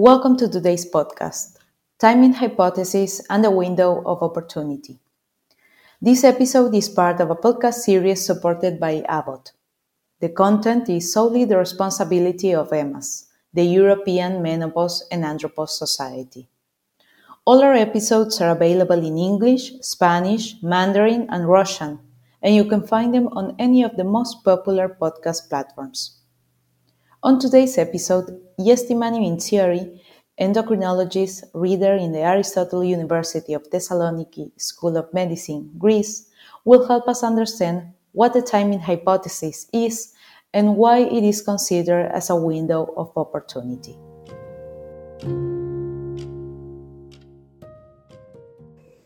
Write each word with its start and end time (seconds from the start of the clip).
Welcome 0.00 0.36
to 0.36 0.48
today's 0.48 0.88
podcast 0.88 1.56
Timing 1.98 2.34
Hypothesis 2.34 3.20
and 3.28 3.42
the 3.42 3.50
Window 3.50 4.00
of 4.06 4.22
Opportunity. 4.22 5.00
This 6.00 6.22
episode 6.22 6.72
is 6.76 6.88
part 6.88 7.20
of 7.20 7.32
a 7.32 7.34
podcast 7.34 7.82
series 7.82 8.24
supported 8.24 8.78
by 8.78 9.02
Abbott. 9.08 9.50
The 10.20 10.28
content 10.28 10.88
is 10.88 11.12
solely 11.12 11.46
the 11.46 11.58
responsibility 11.58 12.54
of 12.54 12.70
EMAS, 12.70 13.26
the 13.52 13.64
European 13.64 14.40
Menopause 14.40 15.02
and 15.10 15.24
Andropause 15.24 15.70
Society. 15.70 16.46
All 17.44 17.60
our 17.64 17.74
episodes 17.74 18.40
are 18.40 18.50
available 18.50 19.04
in 19.04 19.18
English, 19.18 19.72
Spanish, 19.80 20.62
Mandarin, 20.62 21.26
and 21.28 21.48
Russian, 21.48 21.98
and 22.40 22.54
you 22.54 22.66
can 22.66 22.86
find 22.86 23.12
them 23.12 23.26
on 23.32 23.56
any 23.58 23.82
of 23.82 23.96
the 23.96 24.04
most 24.04 24.44
popular 24.44 24.88
podcast 24.88 25.48
platforms. 25.48 26.17
On 27.20 27.36
today's 27.40 27.76
episode, 27.78 28.30
Gesthimani 28.60 29.18
Mintziori, 29.18 30.00
endocrinologist, 30.40 31.50
reader 31.52 31.94
in 31.96 32.12
the 32.12 32.20
Aristotle 32.20 32.84
University 32.84 33.54
of 33.54 33.68
Thessaloniki 33.70 34.52
School 34.56 34.96
of 34.96 35.12
Medicine, 35.12 35.68
Greece, 35.76 36.30
will 36.64 36.86
help 36.86 37.08
us 37.08 37.24
understand 37.24 37.92
what 38.12 38.34
the 38.34 38.40
timing 38.40 38.78
hypothesis 38.78 39.66
is 39.72 40.14
and 40.54 40.76
why 40.76 40.98
it 41.00 41.24
is 41.24 41.42
considered 41.42 42.08
as 42.14 42.30
a 42.30 42.36
window 42.36 42.94
of 42.96 43.10
opportunity. 43.16 43.96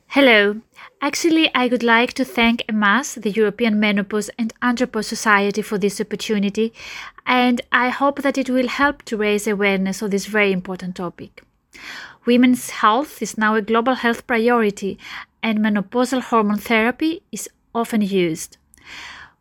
Hello. 0.09 0.61
Actually, 1.05 1.53
I 1.53 1.67
would 1.67 1.83
like 1.83 2.13
to 2.13 2.25
thank 2.25 2.63
EMAS, 2.69 3.21
the 3.21 3.33
European 3.33 3.81
Menopause 3.81 4.31
and 4.39 4.55
Andropause 4.63 5.07
Society, 5.07 5.61
for 5.61 5.77
this 5.77 6.01
opportunity, 6.01 6.73
and 7.27 7.61
I 7.73 7.89
hope 7.89 8.23
that 8.23 8.39
it 8.39 8.49
will 8.49 8.69
help 8.69 9.03
to 9.07 9.17
raise 9.17 9.49
awareness 9.49 10.01
of 10.01 10.13
this 10.13 10.27
very 10.27 10.53
important 10.53 10.95
topic. 10.95 11.43
Women's 12.25 12.71
health 12.71 13.21
is 13.21 13.37
now 13.37 13.57
a 13.57 13.63
global 13.63 13.95
health 13.95 14.29
priority, 14.29 14.97
and 15.43 15.59
menopausal 15.59 16.21
hormone 16.21 16.59
therapy 16.59 17.25
is 17.33 17.49
often 17.75 18.03
used. 18.03 18.57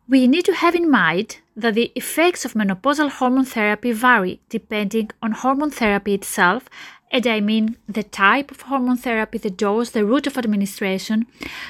We 0.08 0.26
need 0.26 0.44
to 0.46 0.54
have 0.54 0.74
in 0.74 0.90
mind 0.90 1.38
that 1.56 1.74
the 1.74 1.92
effects 1.94 2.44
of 2.44 2.54
menopausal 2.54 3.08
hormone 3.08 3.44
therapy 3.44 3.92
vary 3.92 4.40
depending 4.48 5.10
on 5.22 5.30
hormone 5.30 5.70
therapy 5.70 6.14
itself 6.14 6.68
and 7.12 7.26
I 7.26 7.40
mean 7.40 7.76
the 7.86 8.02
type 8.02 8.50
of 8.50 8.62
hormone 8.62 8.96
therapy, 8.96 9.38
the 9.38 9.50
dose, 9.50 9.90
the 9.90 10.04
route 10.04 10.26
of 10.26 10.38
administration, 10.38 11.26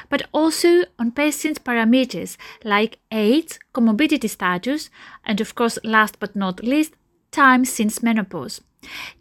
but 0.09 0.23
also 0.33 0.85
on 0.99 1.11
patient 1.11 1.65
parameters 1.65 2.37
like 2.65 2.99
age, 3.11 3.59
comorbidity 3.75 4.31
status, 4.31 4.89
and 5.25 5.41
of 5.41 5.55
course, 5.57 5.79
last 5.83 6.21
but 6.21 6.37
not 6.37 6.63
least, 6.63 6.95
time 7.33 7.65
since 7.65 8.03
menopause. 8.03 8.61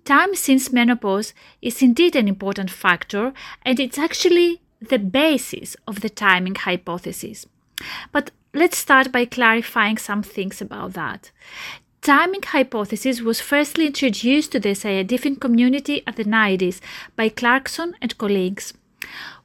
Time 0.06 0.36
since 0.36 0.72
menopause 0.72 1.34
is 1.62 1.82
indeed 1.82 2.16
an 2.16 2.28
important 2.28 2.70
factor, 2.70 3.34
and 3.64 3.80
it's 3.80 3.98
actually 3.98 4.62
the 4.80 5.00
basis 5.00 5.76
of 5.88 6.02
the 6.02 6.10
timing 6.10 6.56
hypothesis. 6.56 7.48
But 8.12 8.32
let's 8.54 8.78
start 8.78 9.12
by 9.12 9.26
clarifying 9.26 9.98
some 9.98 10.22
things 10.22 10.62
about 10.62 10.94
that 10.94 11.32
timing 12.02 12.42
hypothesis 12.42 13.22
was 13.22 13.40
firstly 13.40 13.86
introduced 13.86 14.52
to 14.52 14.60
the 14.60 14.74
scientific 14.74 15.40
community 15.40 16.02
at 16.08 16.16
the 16.16 16.24
90s 16.24 16.80
by 17.16 17.30
Clarkson 17.30 17.96
and 18.02 18.18
colleagues. 18.18 18.74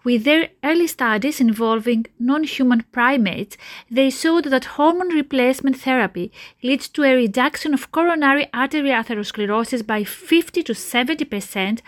With 0.05 0.25
their 0.25 0.49
early 0.65 0.87
studies 0.87 1.41
involving 1.41 2.07
non 2.19 2.45
human 2.45 2.85
primates, 2.93 3.57
they 3.91 4.09
showed 4.09 4.45
that 4.45 4.77
hormone 4.77 5.09
replacement 5.09 5.77
therapy 5.79 6.33
leads 6.63 6.89
to 6.91 7.03
a 7.03 7.15
reduction 7.15 7.75
of 7.75 7.91
coronary 7.91 8.47
artery 8.55 8.91
atherosclerosis 8.91 9.85
by 9.85 10.05
50 10.05 10.63
to 10.63 10.75
70 10.75 11.25
percent 11.25 11.83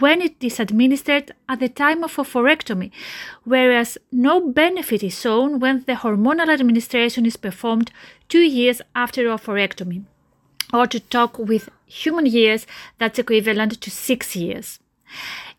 when 0.00 0.20
it 0.20 0.34
is 0.40 0.60
administered 0.60 1.32
at 1.48 1.60
the 1.60 1.68
time 1.68 2.02
of 2.02 2.16
oophorectomy, 2.16 2.90
whereas 3.44 3.98
no 4.10 4.40
benefit 4.40 5.02
is 5.02 5.20
shown 5.20 5.60
when 5.60 5.84
the 5.86 5.94
hormonal 5.94 6.48
administration 6.48 7.26
is 7.26 7.36
performed 7.36 7.90
two 8.28 8.42
years 8.42 8.82
after 8.94 9.24
oophorectomy. 9.24 10.04
Or 10.72 10.86
to 10.86 10.98
talk 10.98 11.38
with 11.38 11.68
human 11.86 12.26
years, 12.26 12.66
that's 12.98 13.18
equivalent 13.18 13.80
to 13.80 13.90
six 13.90 14.34
years. 14.34 14.80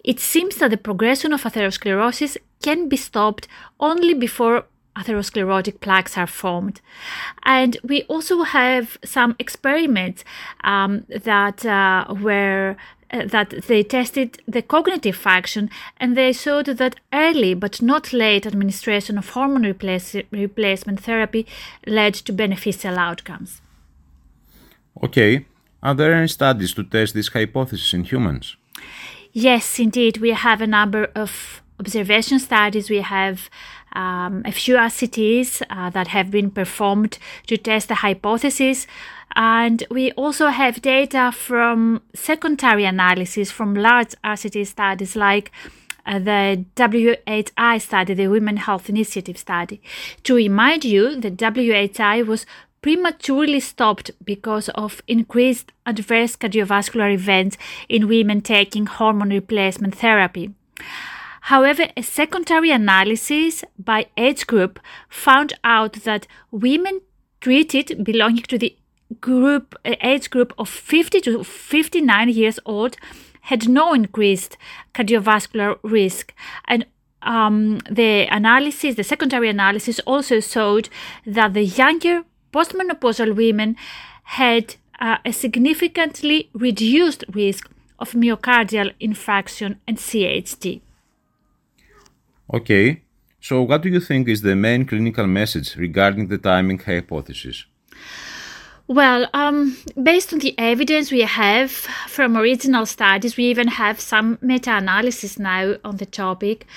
It 0.03 0.19
seems 0.19 0.57
that 0.57 0.71
the 0.71 0.77
progression 0.77 1.33
of 1.33 1.43
atherosclerosis 1.43 2.37
can 2.61 2.89
be 2.89 2.97
stopped 2.97 3.47
only 3.79 4.13
before 4.13 4.65
atherosclerotic 4.95 5.79
plaques 5.81 6.17
are 6.17 6.27
formed. 6.27 6.81
And 7.43 7.77
we 7.83 8.03
also 8.03 8.43
have 8.43 8.97
some 9.03 9.35
experiments 9.39 10.23
um, 10.63 11.05
that 11.09 11.65
uh, 11.65 12.13
were 12.13 12.77
that 13.23 13.49
they 13.67 13.83
tested 13.83 14.41
the 14.47 14.61
cognitive 14.61 15.15
function 15.15 15.69
and 15.97 16.15
they 16.15 16.33
showed 16.33 16.65
that 16.65 16.95
early 17.13 17.53
but 17.53 17.81
not 17.81 18.13
late 18.13 18.45
administration 18.45 19.17
of 19.17 19.29
hormone 19.29 19.65
replace, 19.65 20.15
replacement 20.31 20.99
therapy 20.99 21.45
led 21.87 22.13
to 22.13 22.33
beneficial 22.33 22.97
outcomes. 22.97 23.61
Okay. 25.03 25.45
Are 25.83 25.93
there 25.93 26.13
any 26.13 26.27
studies 26.27 26.73
to 26.73 26.83
test 26.83 27.13
this 27.13 27.27
hypothesis 27.27 27.93
in 27.93 28.03
humans? 28.05 28.55
Yes, 29.31 29.79
indeed. 29.79 30.17
We 30.17 30.31
have 30.31 30.61
a 30.61 30.67
number 30.67 31.11
of 31.15 31.61
observation 31.79 32.39
studies. 32.39 32.89
We 32.89 33.01
have 33.01 33.49
um, 33.95 34.41
a 34.45 34.51
few 34.51 34.75
RCTs 34.75 35.61
uh, 35.69 35.89
that 35.89 36.09
have 36.09 36.29
been 36.29 36.51
performed 36.51 37.17
to 37.47 37.57
test 37.57 37.87
the 37.87 37.95
hypothesis. 37.95 38.87
And 39.35 39.83
we 39.89 40.11
also 40.13 40.47
have 40.47 40.81
data 40.81 41.31
from 41.33 42.01
secondary 42.13 42.85
analysis 42.85 43.51
from 43.51 43.75
large 43.75 44.15
RCT 44.23 44.67
studies 44.67 45.15
like 45.15 45.51
uh, 46.05 46.19
the 46.19 46.65
WHI 46.75 47.77
study, 47.79 48.13
the 48.13 48.27
Women 48.27 48.57
Health 48.57 48.89
Initiative 48.89 49.37
study. 49.37 49.81
To 50.23 50.35
remind 50.35 50.85
you, 50.85 51.19
the 51.19 51.31
WHI 51.31 52.21
was 52.21 52.45
prematurely 52.81 53.59
stopped 53.59 54.11
because 54.23 54.69
of 54.69 55.01
increased 55.07 55.71
adverse 55.87 56.35
cardiovascular 56.35 57.11
events 57.11 57.57
in 57.89 58.07
women 58.07 58.41
taking 58.41 58.85
hormone 58.85 59.31
replacement 59.31 59.95
therapy. 59.95 60.53
However, 61.49 61.89
a 61.95 62.01
secondary 62.01 62.71
analysis 62.71 63.63
by 63.77 64.07
age 64.17 64.47
group 64.47 64.79
found 65.09 65.53
out 65.63 65.93
that 66.03 66.25
women 66.49 67.01
treated 67.39 68.03
belonging 68.03 68.41
to 68.43 68.57
the 68.57 68.75
group 69.21 69.75
age 69.85 70.31
group 70.31 70.53
of 70.57 70.67
50 70.67 71.21
to 71.21 71.43
59 71.43 72.29
years 72.29 72.59
old 72.65 72.97
had 73.41 73.69
no 73.69 73.93
increased 73.93 74.57
cardiovascular 74.95 75.77
risk 75.83 76.33
and 76.67 76.87
um, 77.21 77.77
the 77.91 78.25
analysis, 78.31 78.95
the 78.95 79.03
secondary 79.03 79.49
analysis 79.49 79.99
also 80.07 80.39
showed 80.39 80.89
that 81.27 81.53
the 81.53 81.63
younger 81.63 82.23
postmenopausal 82.53 83.35
women 83.35 83.75
had 84.23 84.77
uh, 84.99 85.17
a 85.23 85.31
significantly 85.31 86.49
reduced 86.53 87.23
risk 87.31 87.69
of 87.99 88.13
myocardial 88.13 88.91
infarction 88.99 89.77
and 89.87 89.97
CHD. 89.97 90.81
Okay, 92.53 93.01
so 93.41 93.61
what 93.63 93.81
do 93.81 93.89
you 93.89 93.99
think 93.99 94.27
is 94.27 94.41
the 94.41 94.55
main 94.55 94.85
clinical 94.85 95.25
message 95.25 95.75
regarding 95.75 96.27
the 96.27 96.37
timing 96.37 96.77
hypothesis? 96.77 97.65
Well, 98.87 99.27
um, 99.33 99.77
based 100.01 100.31
on 100.31 100.39
the 100.39 100.53
evidence 100.59 101.11
we 101.11 101.21
have 101.21 101.71
from 101.71 102.37
original 102.37 102.85
studies, 102.85 103.35
we 103.35 103.45
even 103.45 103.67
have 103.67 103.99
some 103.99 104.37
meta 104.41 104.77
analysis 104.77 105.39
now 105.39 105.75
on 105.83 105.97
the 105.97 106.05
topic. 106.05 106.67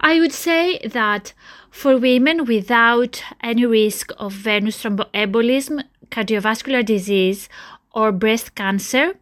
I 0.00 0.20
would 0.20 0.32
say 0.32 0.78
that 0.86 1.32
for 1.70 1.96
women 1.96 2.44
without 2.44 3.22
any 3.42 3.64
risk 3.64 4.12
of 4.18 4.34
venous 4.34 4.82
thromboembolism, 4.82 5.82
cardiovascular 6.10 6.84
disease, 6.84 7.48
or 7.94 8.12
breast 8.12 8.54
cancer, 8.54 9.14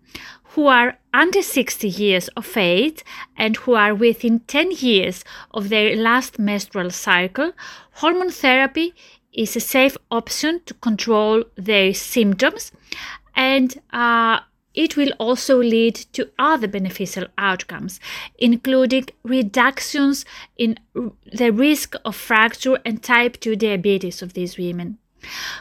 who 0.54 0.68
are 0.68 0.96
under 1.12 1.42
60 1.42 1.88
years 1.88 2.28
of 2.36 2.56
age 2.56 3.04
and 3.36 3.56
who 3.56 3.74
are 3.74 3.94
within 3.94 4.38
10 4.40 4.70
years 4.72 5.24
of 5.50 5.68
their 5.68 5.96
last 5.96 6.38
menstrual 6.38 6.90
cycle, 6.90 7.52
hormone 7.94 8.30
therapy 8.30 8.94
is 9.32 9.56
a 9.56 9.60
safe 9.60 9.96
option 10.12 10.60
to 10.66 10.74
control 10.74 11.42
their 11.56 11.92
symptoms 11.92 12.70
and 13.34 13.80
uh, 13.92 14.38
it 14.74 14.96
will 14.96 15.12
also 15.18 15.58
lead 15.58 15.94
to 16.12 16.30
other 16.38 16.68
beneficial 16.68 17.26
outcomes, 17.36 17.98
including 18.38 19.06
reductions 19.24 20.24
in 20.56 20.78
the 21.32 21.50
risk 21.50 21.94
of 22.04 22.14
fracture 22.14 22.78
and 22.84 23.02
type 23.02 23.40
2 23.40 23.56
diabetes 23.56 24.22
of 24.22 24.34
these 24.34 24.56
women. 24.56 24.98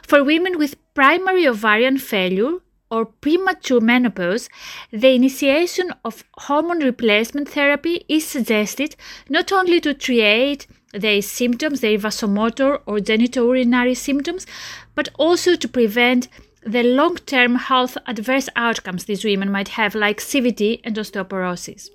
For 0.03 0.23
women 0.23 0.57
with 0.57 0.75
primary 0.93 1.47
ovarian 1.47 1.97
failure 1.97 2.59
or 2.93 3.05
premature 3.05 3.81
menopause, 3.81 4.49
the 4.91 5.09
initiation 5.09 5.91
of 6.05 6.23
hormone 6.45 6.79
replacement 6.79 7.49
therapy 7.49 8.05
is 8.07 8.27
suggested 8.27 8.95
not 9.29 9.51
only 9.51 9.81
to 9.81 9.95
treat 9.95 10.67
their 10.93 11.21
symptoms, 11.23 11.81
their 11.81 11.97
vasomotor 11.97 12.81
or 12.85 12.99
genitourinary 12.99 13.97
symptoms, 13.97 14.45
but 14.93 15.09
also 15.17 15.55
to 15.55 15.67
prevent 15.67 16.27
the 16.61 16.83
long 16.83 17.15
term 17.15 17.55
health 17.55 17.97
adverse 18.05 18.47
outcomes 18.55 19.05
these 19.05 19.25
women 19.25 19.51
might 19.51 19.69
have, 19.69 19.95
like 19.95 20.19
CVD 20.19 20.79
and 20.83 20.95
osteoporosis. 20.95 21.89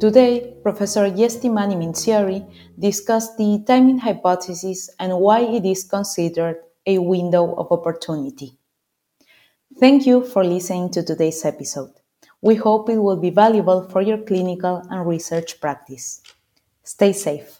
Today, 0.00 0.56
Professor 0.62 1.10
Gesthimani 1.10 1.76
Mintziori 1.76 2.50
discussed 2.78 3.36
the 3.36 3.62
timing 3.66 3.98
hypothesis 3.98 4.88
and 4.98 5.18
why 5.18 5.40
it 5.42 5.66
is 5.66 5.84
considered 5.84 6.56
a 6.86 6.96
window 6.96 7.54
of 7.54 7.70
opportunity. 7.70 8.56
Thank 9.78 10.06
you 10.06 10.24
for 10.24 10.42
listening 10.42 10.90
to 10.92 11.02
today's 11.02 11.44
episode. 11.44 11.92
We 12.40 12.54
hope 12.54 12.88
it 12.88 12.96
will 12.96 13.18
be 13.18 13.28
valuable 13.28 13.90
for 13.90 14.00
your 14.00 14.16
clinical 14.16 14.82
and 14.88 15.06
research 15.06 15.60
practice. 15.60 16.22
Stay 16.82 17.12
safe. 17.12 17.59